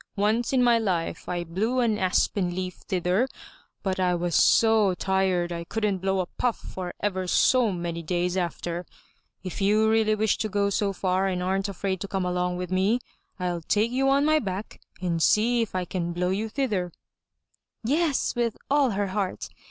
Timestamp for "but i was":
3.83-4.33